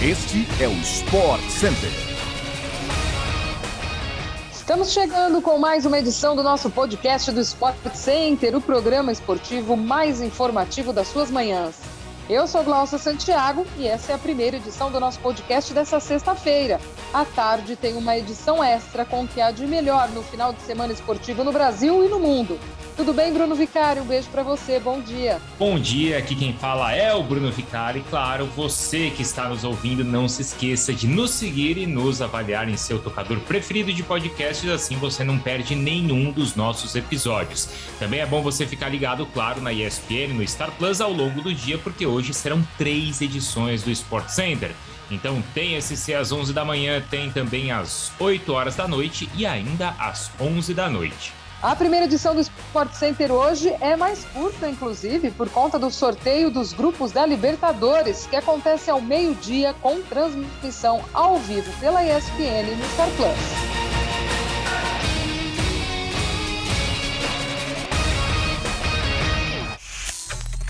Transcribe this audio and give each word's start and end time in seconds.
Este 0.00 0.46
é 0.62 0.68
o 0.68 0.72
Sport 0.74 1.42
Center. 1.50 1.90
Estamos 4.52 4.92
chegando 4.92 5.42
com 5.42 5.58
mais 5.58 5.84
uma 5.84 5.98
edição 5.98 6.36
do 6.36 6.42
nosso 6.44 6.70
podcast 6.70 7.32
do 7.32 7.40
Sport 7.40 7.94
Center, 7.94 8.54
o 8.54 8.60
programa 8.60 9.10
esportivo 9.10 9.76
mais 9.76 10.20
informativo 10.20 10.92
das 10.92 11.08
suas 11.08 11.32
manhãs. 11.32 11.80
Eu 12.30 12.46
sou 12.46 12.62
Glaucia 12.62 12.96
Santiago 12.96 13.66
e 13.76 13.88
essa 13.88 14.12
é 14.12 14.14
a 14.14 14.18
primeira 14.18 14.58
edição 14.58 14.92
do 14.92 15.00
nosso 15.00 15.18
podcast 15.18 15.74
dessa 15.74 15.98
sexta-feira. 15.98 16.80
À 17.12 17.24
tarde 17.24 17.74
tem 17.74 17.96
uma 17.96 18.16
edição 18.16 18.62
extra 18.62 19.04
com 19.04 19.24
o 19.24 19.26
que 19.26 19.40
há 19.40 19.50
de 19.50 19.66
melhor 19.66 20.08
no 20.10 20.22
final 20.22 20.52
de 20.52 20.62
semana 20.62 20.92
esportivo 20.92 21.42
no 21.42 21.50
Brasil 21.50 22.04
e 22.04 22.08
no 22.08 22.20
mundo. 22.20 22.56
Tudo 22.98 23.12
bem, 23.12 23.32
Bruno 23.32 23.54
Vicário? 23.54 24.02
Um 24.02 24.06
beijo 24.06 24.28
para 24.28 24.42
você, 24.42 24.80
bom 24.80 25.00
dia. 25.00 25.40
Bom 25.56 25.78
dia, 25.78 26.18
aqui 26.18 26.34
quem 26.34 26.52
fala 26.52 26.92
é 26.92 27.14
o 27.14 27.22
Bruno 27.22 27.48
Vicário. 27.52 28.00
E 28.00 28.10
claro, 28.10 28.46
você 28.56 29.08
que 29.10 29.22
está 29.22 29.48
nos 29.48 29.62
ouvindo, 29.62 30.02
não 30.02 30.28
se 30.28 30.42
esqueça 30.42 30.92
de 30.92 31.06
nos 31.06 31.30
seguir 31.30 31.78
e 31.78 31.86
nos 31.86 32.20
avaliar 32.20 32.68
em 32.68 32.76
seu 32.76 32.98
tocador 32.98 33.38
preferido 33.38 33.92
de 33.92 34.02
podcasts, 34.02 34.68
assim 34.68 34.96
você 34.96 35.22
não 35.22 35.38
perde 35.38 35.76
nenhum 35.76 36.32
dos 36.32 36.56
nossos 36.56 36.96
episódios. 36.96 37.68
Também 38.00 38.18
é 38.18 38.26
bom 38.26 38.42
você 38.42 38.66
ficar 38.66 38.88
ligado, 38.88 39.24
claro, 39.26 39.60
na 39.60 39.72
ESPN, 39.72 40.34
no 40.34 40.46
Star 40.48 40.72
Plus 40.72 41.00
ao 41.00 41.12
longo 41.12 41.40
do 41.40 41.54
dia, 41.54 41.78
porque 41.78 42.04
hoje 42.04 42.34
serão 42.34 42.66
três 42.76 43.20
edições 43.20 43.84
do 43.84 43.92
Sport 43.92 44.28
Center. 44.28 44.72
Então 45.08 45.40
tem 45.54 45.80
SC 45.80 46.14
às 46.14 46.32
11 46.32 46.52
da 46.52 46.64
manhã, 46.64 47.00
tem 47.08 47.30
também 47.30 47.70
às 47.70 48.10
8 48.18 48.52
horas 48.52 48.74
da 48.74 48.88
noite 48.88 49.28
e 49.36 49.46
ainda 49.46 49.90
às 50.00 50.32
11 50.40 50.74
da 50.74 50.90
noite. 50.90 51.37
A 51.60 51.74
primeira 51.74 52.06
edição 52.06 52.36
do 52.36 52.40
Sport 52.40 52.92
Center 52.92 53.32
hoje 53.32 53.74
é 53.80 53.96
mais 53.96 54.24
curta, 54.26 54.68
inclusive, 54.68 55.32
por 55.32 55.50
conta 55.50 55.76
do 55.76 55.90
sorteio 55.90 56.52
dos 56.52 56.72
grupos 56.72 57.10
da 57.10 57.26
Libertadores, 57.26 58.26
que 58.26 58.36
acontece 58.36 58.88
ao 58.88 59.00
meio-dia 59.00 59.74
com 59.82 60.00
transmissão 60.02 61.02
ao 61.12 61.36
vivo 61.38 61.68
pela 61.80 62.04
ESPN 62.04 62.76
no 62.76 62.88
Star 62.90 63.08
Plus. 63.16 63.67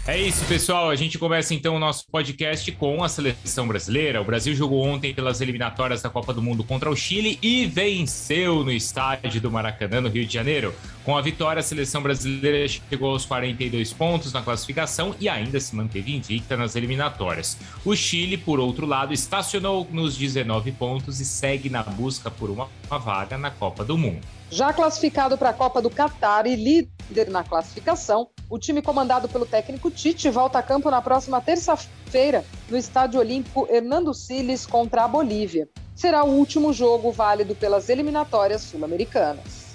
É 0.09 0.17
isso, 0.17 0.43
pessoal. 0.47 0.89
A 0.89 0.97
gente 0.97 1.19
começa 1.19 1.53
então 1.53 1.77
o 1.77 1.79
nosso 1.79 2.07
podcast 2.11 2.73
com 2.73 3.05
a 3.05 3.11
seleção 3.11 3.69
brasileira. 3.69 4.23
O 4.23 4.25
Brasil 4.25 4.55
jogou 4.55 4.83
ontem 4.83 5.13
pelas 5.13 5.43
eliminatórias 5.43 6.01
da 6.01 6.09
Copa 6.09 6.33
do 6.33 6.41
Mundo 6.41 6.65
contra 6.65 6.89
o 6.89 6.97
Chile 6.97 7.39
e 7.43 7.67
venceu 7.67 8.65
no 8.65 8.73
estádio 8.73 9.39
do 9.39 9.51
Maracanã, 9.51 10.01
no 10.01 10.09
Rio 10.09 10.25
de 10.25 10.33
Janeiro. 10.33 10.75
Com 11.05 11.15
a 11.15 11.21
vitória, 11.21 11.61
a 11.61 11.63
seleção 11.63 12.03
brasileira 12.03 12.67
chegou 12.67 13.11
aos 13.11 13.27
42 13.27 13.93
pontos 13.93 14.33
na 14.33 14.41
classificação 14.41 15.15
e 15.21 15.29
ainda 15.29 15.61
se 15.61 15.77
manteve 15.77 16.17
invicta 16.17 16.57
nas 16.57 16.75
eliminatórias. 16.75 17.59
O 17.85 17.95
Chile, 17.95 18.39
por 18.39 18.59
outro 18.59 18.87
lado, 18.87 19.13
estacionou 19.13 19.87
nos 19.91 20.17
19 20.17 20.73
pontos 20.73 21.21
e 21.21 21.25
segue 21.27 21.69
na 21.69 21.83
busca 21.83 22.31
por 22.31 22.49
uma 22.49 22.67
vaga 22.89 23.37
na 23.37 23.51
Copa 23.51 23.85
do 23.85 23.99
Mundo. 23.99 24.27
Já 24.51 24.73
classificado 24.73 25.37
para 25.37 25.51
a 25.51 25.53
Copa 25.53 25.83
do 25.83 25.91
Catar 25.91 26.47
e 26.47 26.57
líder 26.57 26.98
na 27.29 27.43
classificação, 27.43 28.29
o 28.51 28.59
time 28.59 28.83
comandado 28.83 29.29
pelo 29.29 29.47
técnico 29.47 29.91
Tite 29.91 30.31
volta 30.31 30.59
a 30.59 30.63
campo 30.63 30.91
na 30.91 31.03
próxima 31.03 31.41
terça-feira 31.41 32.45
no 32.69 32.77
Estádio 32.77 33.21
Olímpico 33.21 33.67
Hernando 33.71 34.13
Siles 34.15 34.67
contra 34.67 35.05
a 35.05 35.09
Bolívia. 35.09 35.69
Será 35.95 36.23
o 36.25 36.31
último 36.31 36.73
jogo 36.73 37.11
válido 37.11 37.55
pelas 37.55 37.89
eliminatórias 37.89 38.63
sul-americanas. 38.63 39.69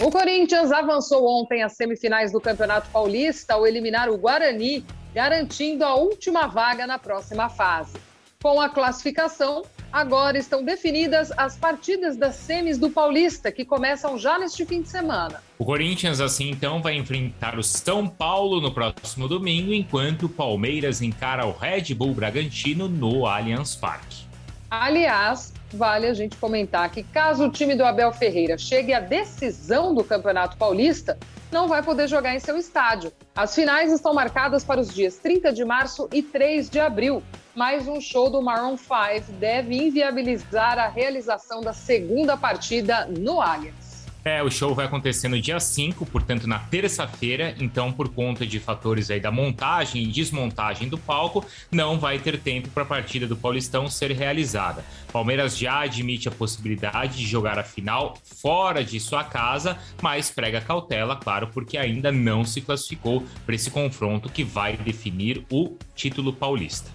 O 0.00 0.10
Corinthians 0.10 0.72
avançou 0.72 1.26
ontem 1.26 1.62
às 1.62 1.74
semifinais 1.74 2.32
do 2.32 2.40
Campeonato 2.40 2.90
Paulista 2.90 3.54
ao 3.54 3.66
eliminar 3.66 4.10
o 4.10 4.18
Guarani, 4.18 4.84
garantindo 5.14 5.84
a 5.84 5.94
última 5.94 6.46
vaga 6.46 6.86
na 6.86 6.98
próxima 6.98 7.48
fase. 7.48 7.96
Com 8.42 8.60
a 8.60 8.68
classificação, 8.68 9.62
agora 9.96 10.36
estão 10.36 10.62
definidas 10.62 11.32
as 11.38 11.56
partidas 11.56 12.18
das 12.18 12.34
semis 12.34 12.76
do 12.76 12.90
Paulista, 12.90 13.50
que 13.50 13.64
começam 13.64 14.18
já 14.18 14.38
neste 14.38 14.66
fim 14.66 14.82
de 14.82 14.90
semana. 14.90 15.42
O 15.58 15.64
Corinthians, 15.64 16.20
assim, 16.20 16.50
então, 16.50 16.82
vai 16.82 16.96
enfrentar 16.96 17.58
o 17.58 17.62
São 17.62 18.06
Paulo 18.06 18.60
no 18.60 18.70
próximo 18.70 19.26
domingo, 19.26 19.72
enquanto 19.72 20.24
o 20.24 20.28
Palmeiras 20.28 21.00
encara 21.00 21.46
o 21.46 21.50
Red 21.50 21.94
Bull 21.94 22.12
Bragantino 22.12 22.88
no 22.90 23.26
Allianz 23.26 23.74
Parque. 23.74 24.26
Aliás, 24.70 25.54
vale 25.72 26.06
a 26.06 26.14
gente 26.14 26.36
comentar 26.36 26.90
que 26.90 27.02
caso 27.02 27.46
o 27.46 27.50
time 27.50 27.74
do 27.74 27.84
Abel 27.84 28.12
Ferreira 28.12 28.58
chegue 28.58 28.92
à 28.92 29.00
decisão 29.00 29.94
do 29.94 30.04
Campeonato 30.04 30.56
Paulista, 30.56 31.18
não 31.50 31.68
vai 31.68 31.82
poder 31.82 32.08
jogar 32.08 32.34
em 32.34 32.40
seu 32.40 32.56
estádio. 32.56 33.12
As 33.34 33.54
finais 33.54 33.92
estão 33.92 34.12
marcadas 34.12 34.64
para 34.64 34.80
os 34.80 34.92
dias 34.92 35.16
30 35.16 35.52
de 35.52 35.64
março 35.64 36.08
e 36.12 36.22
3 36.22 36.68
de 36.68 36.78
abril. 36.78 37.22
Mais 37.54 37.88
um 37.88 38.00
show 38.00 38.28
do 38.28 38.42
Maroon 38.42 38.76
5 38.76 39.32
deve 39.38 39.74
inviabilizar 39.74 40.78
a 40.78 40.88
realização 40.88 41.60
da 41.60 41.72
segunda 41.72 42.36
partida 42.36 43.06
no 43.06 43.40
Allianz. 43.40 43.85
É, 44.26 44.42
o 44.42 44.50
show 44.50 44.74
vai 44.74 44.86
acontecer 44.86 45.28
no 45.28 45.40
dia 45.40 45.60
5, 45.60 46.04
portanto 46.06 46.48
na 46.48 46.58
terça-feira, 46.58 47.54
então 47.60 47.92
por 47.92 48.08
conta 48.08 48.44
de 48.44 48.58
fatores 48.58 49.08
aí 49.08 49.20
da 49.20 49.30
montagem 49.30 50.02
e 50.02 50.06
desmontagem 50.08 50.88
do 50.88 50.98
palco, 50.98 51.46
não 51.70 51.96
vai 51.96 52.18
ter 52.18 52.36
tempo 52.40 52.68
para 52.70 52.82
a 52.82 52.86
partida 52.86 53.28
do 53.28 53.36
Paulistão 53.36 53.88
ser 53.88 54.10
realizada. 54.10 54.84
Palmeiras 55.12 55.56
já 55.56 55.78
admite 55.82 56.26
a 56.26 56.32
possibilidade 56.32 57.18
de 57.18 57.24
jogar 57.24 57.56
a 57.56 57.62
final 57.62 58.18
fora 58.24 58.82
de 58.82 58.98
sua 58.98 59.22
casa, 59.22 59.78
mas 60.02 60.28
prega 60.28 60.60
cautela, 60.60 61.14
claro, 61.14 61.46
porque 61.54 61.78
ainda 61.78 62.10
não 62.10 62.44
se 62.44 62.60
classificou 62.60 63.24
para 63.44 63.54
esse 63.54 63.70
confronto 63.70 64.28
que 64.28 64.42
vai 64.42 64.76
definir 64.76 65.46
o 65.48 65.76
título 65.94 66.32
paulista. 66.32 66.90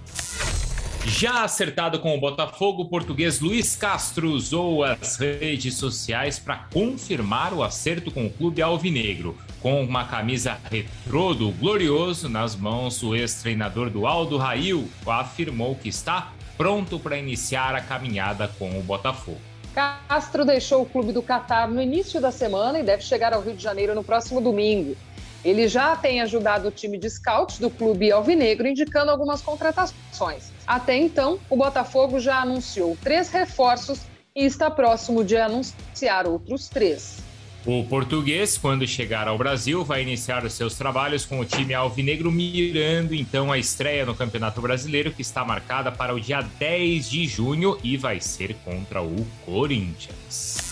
Já 1.06 1.44
acertado 1.44 2.00
com 2.00 2.16
o 2.16 2.20
Botafogo, 2.20 2.84
o 2.84 2.88
português 2.88 3.40
Luiz 3.40 3.76
Castro 3.76 4.30
usou 4.30 4.84
as 4.84 5.18
redes 5.18 5.76
sociais 5.76 6.38
para 6.38 6.68
confirmar 6.72 7.54
o 7.54 7.64
acerto 7.64 8.12
com 8.12 8.28
o 8.28 8.30
clube 8.30 8.62
alvinegro. 8.62 9.36
Com 9.62 9.84
uma 9.84 10.06
camisa 10.06 10.60
retrô 10.70 11.34
do 11.34 11.52
Glorioso 11.52 12.30
nas 12.30 12.56
mãos, 12.56 13.02
o 13.02 13.16
ex-treinador 13.16 13.90
do 13.90 14.06
Aldo 14.06 14.38
Rail 14.38 14.88
afirmou 15.08 15.76
que 15.76 15.90
está 15.90 16.34
pronto 16.56 17.00
para 17.00 17.18
iniciar 17.18 17.74
a 17.74 17.82
caminhada 17.82 18.48
com 18.60 18.78
o 18.78 18.84
Botafogo. 18.84 19.42
Castro 19.74 20.46
deixou 20.46 20.84
o 20.84 20.86
clube 20.86 21.12
do 21.12 21.22
Catar 21.22 21.68
no 21.68 21.82
início 21.82 22.22
da 22.22 22.32
semana 22.32 22.80
e 22.80 22.84
deve 22.84 23.02
chegar 23.02 23.34
ao 23.34 23.42
Rio 23.42 23.56
de 23.56 23.64
Janeiro 23.64 23.96
no 23.96 24.04
próximo 24.04 24.40
domingo. 24.40 24.96
Ele 25.44 25.68
já 25.68 25.96
tem 25.96 26.22
ajudado 26.22 26.68
o 26.68 26.72
time 26.72 26.98
de 26.98 27.10
scouts 27.10 27.60
do 27.60 27.70
clube 27.70 28.12
alvinegro, 28.12 28.68
indicando 28.68 29.10
algumas 29.12 29.42
contratações. 29.42 30.52
Até 30.68 30.96
então, 30.98 31.40
o 31.50 31.58
Botafogo 31.58 32.20
já 32.20 32.42
anunciou 32.42 32.98
três 33.02 33.30
reforços 33.30 34.02
e 34.36 34.46
está 34.46 34.70
próximo 34.70 35.24
de 35.24 35.36
anunciar 35.36 36.28
outros 36.28 36.70
três. 36.70 37.18
O 37.64 37.84
português, 37.84 38.58
quando 38.58 38.88
chegar 38.88 39.28
ao 39.28 39.38
Brasil, 39.38 39.84
vai 39.84 40.02
iniciar 40.02 40.44
os 40.44 40.54
seus 40.54 40.76
trabalhos 40.76 41.26
com 41.26 41.40
o 41.40 41.46
time 41.46 41.76
alvinegro, 41.76 42.32
mirando 42.32 43.14
então 43.14 43.52
a 43.52 43.58
estreia 43.58 44.04
no 44.04 44.16
Campeonato 44.16 44.60
Brasileiro, 44.62 45.12
que 45.12 45.22
está 45.22 45.46
marcada 45.46 45.92
para 45.92 46.14
o 46.14 46.20
dia 46.20 46.42
10 46.42 47.08
de 47.08 47.28
junho 47.28 47.78
e 47.84 47.98
vai 47.98 48.20
ser 48.20 48.56
contra 48.66 49.04
o 49.04 49.16
Corinthians. 49.46 50.71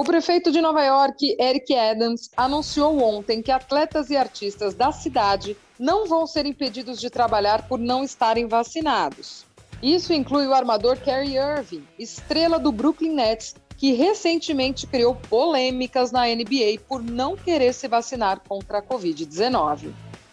O 0.00 0.02
prefeito 0.02 0.50
de 0.50 0.62
Nova 0.62 0.82
York, 0.82 1.36
Eric 1.38 1.76
Adams, 1.76 2.30
anunciou 2.34 3.02
ontem 3.02 3.42
que 3.42 3.52
atletas 3.52 4.08
e 4.08 4.16
artistas 4.16 4.72
da 4.72 4.90
cidade 4.90 5.54
não 5.78 6.06
vão 6.06 6.26
ser 6.26 6.46
impedidos 6.46 6.98
de 6.98 7.10
trabalhar 7.10 7.68
por 7.68 7.78
não 7.78 8.02
estarem 8.02 8.48
vacinados. 8.48 9.44
Isso 9.82 10.14
inclui 10.14 10.46
o 10.46 10.54
armador 10.54 10.96
Kyrie 10.96 11.36
Irving, 11.36 11.86
estrela 11.98 12.58
do 12.58 12.72
Brooklyn 12.72 13.12
Nets, 13.12 13.54
que 13.76 13.92
recentemente 13.92 14.86
criou 14.86 15.14
polêmicas 15.14 16.10
na 16.10 16.24
NBA 16.28 16.80
por 16.88 17.02
não 17.02 17.36
querer 17.36 17.74
se 17.74 17.86
vacinar 17.86 18.40
contra 18.48 18.78
a 18.78 18.82
Covid-19. 18.82 19.92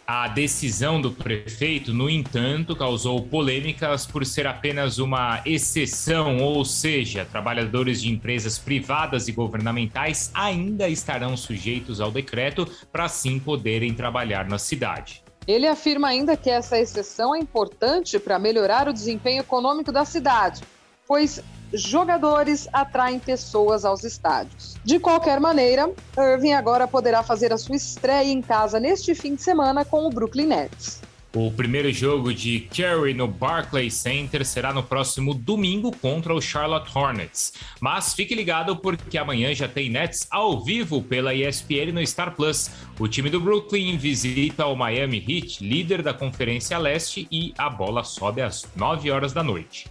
A 0.09 0.29
decisão 0.29 1.01
do 1.01 1.11
prefeito, 1.11 1.93
no 1.93 2.09
entanto, 2.09 2.73
causou 2.77 3.21
polêmicas 3.23 4.05
por 4.05 4.25
ser 4.25 4.47
apenas 4.47 4.99
uma 4.99 5.41
exceção, 5.45 6.37
ou 6.37 6.63
seja, 6.63 7.25
trabalhadores 7.25 8.01
de 8.01 8.09
empresas 8.09 8.57
privadas 8.57 9.27
e 9.27 9.33
governamentais 9.33 10.31
ainda 10.33 10.87
estarão 10.87 11.35
sujeitos 11.35 11.99
ao 11.99 12.09
decreto 12.09 12.65
para 12.89 13.03
assim 13.03 13.37
poderem 13.37 13.93
trabalhar 13.93 14.47
na 14.47 14.57
cidade. 14.57 15.21
Ele 15.45 15.67
afirma 15.67 16.07
ainda 16.07 16.37
que 16.37 16.49
essa 16.49 16.79
exceção 16.79 17.35
é 17.35 17.39
importante 17.39 18.17
para 18.17 18.39
melhorar 18.39 18.87
o 18.87 18.93
desempenho 18.93 19.41
econômico 19.41 19.91
da 19.91 20.05
cidade, 20.05 20.61
pois 21.07 21.41
jogadores 21.73 22.67
atraem 22.71 23.19
pessoas 23.19 23.85
aos 23.85 24.03
estádios. 24.03 24.75
De 24.83 24.99
qualquer 24.99 25.39
maneira, 25.39 25.91
Irving 26.17 26.53
agora 26.53 26.87
poderá 26.87 27.23
fazer 27.23 27.51
a 27.51 27.57
sua 27.57 27.75
estreia 27.75 28.31
em 28.31 28.41
casa 28.41 28.79
neste 28.79 29.13
fim 29.13 29.35
de 29.35 29.41
semana 29.41 29.83
com 29.83 30.05
o 30.05 30.09
Brooklyn 30.09 30.47
Nets. 30.47 31.01
O 31.35 31.51
primeiro 31.51 31.91
jogo 31.93 32.33
de 32.33 32.61
Curry 32.61 33.13
no 33.13 33.27
Barclays 33.27 33.93
Center 33.93 34.43
será 34.43 34.73
no 34.73 34.81
próximo 34.81 35.35
domingo 35.35 35.95
contra 35.95 36.33
o 36.33 36.41
Charlotte 36.41 36.89
Hornets. 36.97 37.53
Mas 37.79 38.13
fique 38.15 38.33
ligado 38.33 38.77
porque 38.77 39.19
amanhã 39.19 39.53
já 39.53 39.67
tem 39.67 39.89
Nets 39.89 40.25
ao 40.31 40.63
vivo 40.63 40.99
pela 40.99 41.35
ESPN 41.35 41.91
no 41.93 42.07
Star 42.07 42.33
Plus. 42.33 42.71
O 42.97 43.07
time 43.07 43.29
do 43.29 43.39
Brooklyn 43.39 43.97
visita 43.97 44.65
o 44.65 44.75
Miami 44.75 45.23
Heat, 45.27 45.63
líder 45.63 46.01
da 46.01 46.13
Conferência 46.13 46.77
Leste, 46.79 47.27
e 47.29 47.53
a 47.57 47.69
bola 47.69 48.03
sobe 48.03 48.41
às 48.41 48.65
9 48.75 49.11
horas 49.11 49.31
da 49.31 49.43
noite. 49.43 49.85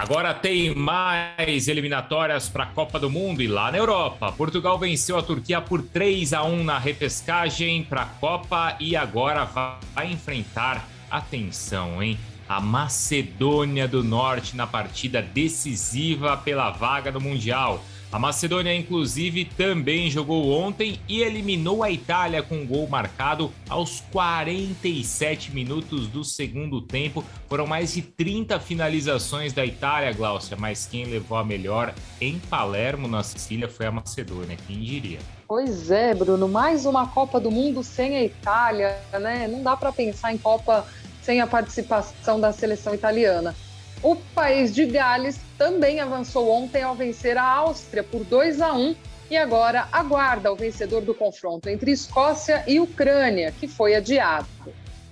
Agora 0.00 0.32
tem 0.32 0.74
mais 0.74 1.68
eliminatórias 1.68 2.48
para 2.48 2.64
a 2.64 2.66
Copa 2.66 2.98
do 2.98 3.10
Mundo 3.10 3.42
e 3.42 3.46
lá 3.46 3.70
na 3.70 3.76
Europa. 3.76 4.32
Portugal 4.32 4.78
venceu 4.78 5.18
a 5.18 5.22
Turquia 5.22 5.60
por 5.60 5.82
3 5.82 6.32
a 6.32 6.42
1 6.42 6.64
na 6.64 6.78
repescagem 6.78 7.84
para 7.84 8.02
a 8.02 8.06
Copa 8.06 8.76
e 8.80 8.96
agora 8.96 9.44
vai 9.44 10.10
enfrentar 10.10 10.88
atenção, 11.10 12.02
hein? 12.02 12.18
A 12.48 12.62
Macedônia 12.62 13.86
do 13.86 14.02
Norte 14.02 14.56
na 14.56 14.66
partida 14.66 15.20
decisiva 15.20 16.34
pela 16.34 16.70
vaga 16.70 17.12
do 17.12 17.20
Mundial. 17.20 17.84
A 18.12 18.18
Macedônia, 18.18 18.74
inclusive, 18.74 19.44
também 19.44 20.10
jogou 20.10 20.50
ontem 20.50 20.98
e 21.08 21.20
eliminou 21.20 21.84
a 21.84 21.92
Itália 21.92 22.42
com 22.42 22.56
um 22.56 22.66
gol 22.66 22.88
marcado 22.88 23.52
aos 23.68 24.00
47 24.10 25.54
minutos 25.54 26.08
do 26.08 26.24
segundo 26.24 26.82
tempo. 26.82 27.24
Foram 27.48 27.68
mais 27.68 27.92
de 27.92 28.02
30 28.02 28.58
finalizações 28.58 29.52
da 29.52 29.64
Itália, 29.64 30.12
Glaucia, 30.12 30.56
mas 30.58 30.88
quem 30.90 31.04
levou 31.04 31.38
a 31.38 31.44
melhor 31.44 31.94
em 32.20 32.40
Palermo, 32.40 33.06
na 33.06 33.22
Sicília, 33.22 33.68
foi 33.68 33.86
a 33.86 33.92
Macedônia. 33.92 34.56
Quem 34.66 34.80
diria? 34.80 35.20
Pois 35.46 35.88
é, 35.92 36.12
Bruno, 36.12 36.48
mais 36.48 36.86
uma 36.86 37.06
Copa 37.06 37.38
do 37.38 37.50
Mundo 37.50 37.84
sem 37.84 38.16
a 38.16 38.24
Itália, 38.24 38.98
né? 39.20 39.46
Não 39.46 39.62
dá 39.62 39.76
para 39.76 39.92
pensar 39.92 40.32
em 40.32 40.38
Copa 40.38 40.84
sem 41.22 41.40
a 41.40 41.46
participação 41.46 42.40
da 42.40 42.52
seleção 42.52 42.92
italiana. 42.92 43.54
O 44.02 44.16
país 44.16 44.74
de 44.74 44.86
Gales 44.86 45.38
também 45.58 46.00
avançou 46.00 46.50
ontem 46.50 46.82
ao 46.82 46.94
vencer 46.94 47.36
a 47.36 47.44
Áustria 47.44 48.02
por 48.02 48.24
2 48.24 48.60
a 48.62 48.72
1 48.72 48.96
e 49.30 49.36
agora 49.36 49.88
aguarda 49.92 50.50
o 50.50 50.56
vencedor 50.56 51.02
do 51.02 51.14
confronto 51.14 51.68
entre 51.68 51.92
Escócia 51.92 52.64
e 52.66 52.80
Ucrânia, 52.80 53.52
que 53.52 53.68
foi 53.68 53.94
adiado. 53.94 54.48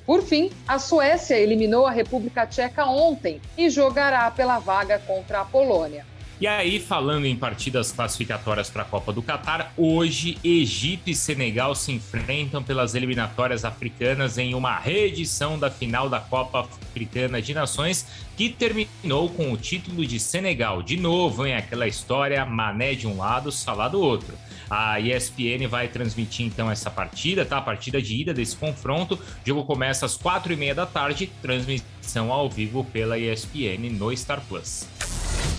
Por 0.06 0.22
fim, 0.22 0.50
a 0.66 0.78
Suécia 0.78 1.38
eliminou 1.38 1.86
a 1.86 1.90
República 1.90 2.46
Tcheca 2.46 2.86
ontem 2.86 3.42
e 3.58 3.68
jogará 3.68 4.30
pela 4.30 4.58
vaga 4.58 4.98
contra 5.00 5.40
a 5.40 5.44
Polônia. 5.44 6.06
E 6.40 6.46
aí, 6.46 6.78
falando 6.78 7.24
em 7.26 7.34
partidas 7.34 7.90
classificatórias 7.90 8.70
para 8.70 8.82
a 8.82 8.84
Copa 8.84 9.12
do 9.12 9.20
Catar, 9.20 9.72
hoje 9.76 10.38
Egito 10.44 11.10
e 11.10 11.14
Senegal 11.14 11.74
se 11.74 11.90
enfrentam 11.90 12.62
pelas 12.62 12.94
eliminatórias 12.94 13.64
africanas 13.64 14.38
em 14.38 14.54
uma 14.54 14.78
reedição 14.78 15.58
da 15.58 15.68
final 15.68 16.08
da 16.08 16.20
Copa 16.20 16.60
Africana 16.60 17.42
de 17.42 17.52
Nações, 17.52 18.06
que 18.36 18.48
terminou 18.48 19.28
com 19.30 19.50
o 19.50 19.56
título 19.56 20.06
de 20.06 20.20
Senegal. 20.20 20.80
De 20.80 20.96
novo, 20.96 21.44
em 21.44 21.56
aquela 21.56 21.88
história, 21.88 22.46
Mané 22.46 22.94
de 22.94 23.08
um 23.08 23.16
lado, 23.16 23.50
Salah 23.50 23.88
do 23.88 24.00
outro. 24.00 24.32
A 24.70 25.00
ESPN 25.00 25.66
vai 25.68 25.88
transmitir 25.88 26.46
então 26.46 26.70
essa 26.70 26.88
partida, 26.88 27.44
tá? 27.44 27.58
A 27.58 27.62
partida 27.62 28.00
de 28.00 28.14
ida 28.14 28.32
desse 28.32 28.54
confronto. 28.54 29.16
O 29.16 29.20
jogo 29.44 29.64
começa 29.64 30.06
às 30.06 30.16
quatro 30.16 30.52
e 30.52 30.56
meia 30.56 30.74
da 30.74 30.86
tarde, 30.86 31.32
transmissão 31.42 32.30
ao 32.30 32.48
vivo 32.48 32.84
pela 32.84 33.18
ESPN 33.18 33.90
no 33.90 34.16
Star 34.16 34.40
Plus. 34.48 34.86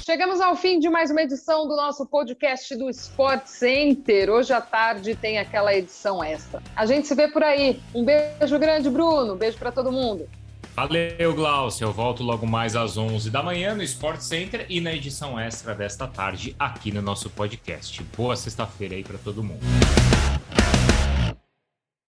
Chegamos 0.10 0.42
ao 0.42 0.56
fim 0.56 0.80
de 0.80 0.90
mais 0.90 1.12
uma 1.12 1.22
edição 1.22 1.68
do 1.68 1.76
nosso 1.76 2.04
podcast 2.04 2.76
do 2.76 2.90
Sport 2.90 3.46
Center. 3.46 4.28
Hoje 4.32 4.52
à 4.52 4.60
tarde 4.60 5.14
tem 5.14 5.38
aquela 5.38 5.72
edição 5.72 6.24
extra. 6.24 6.64
A 6.76 6.84
gente 6.88 7.08
se 7.08 7.14
vê 7.14 7.28
por 7.28 7.44
aí. 7.44 7.80
Um 7.94 8.04
beijo 8.04 8.58
grande, 8.58 8.90
Bruno. 8.90 9.36
Um 9.36 9.38
beijo 9.38 9.60
para 9.60 9.72
todo 9.72 9.92
mundo. 9.92 10.28
Valeu, 10.76 11.36
Glaucio. 11.36 11.86
Eu 11.86 11.94
volto 11.94 12.24
logo 12.24 12.48
mais 12.48 12.76
às 12.76 12.98
11 12.98 13.30
da 13.30 13.44
manhã 13.44 13.76
no 13.76 13.84
Sport 13.84 14.22
Center 14.22 14.66
e 14.68 14.82
na 14.82 14.92
edição 14.96 15.40
extra 15.40 15.76
desta 15.76 16.08
tarde 16.08 16.56
aqui 16.58 16.92
no 16.92 17.04
nosso 17.04 17.30
podcast. 17.30 18.02
Boa 18.18 18.36
sexta-feira 18.36 18.96
aí 18.96 19.04
para 19.04 19.20
todo 19.20 19.44
mundo. 19.44 19.62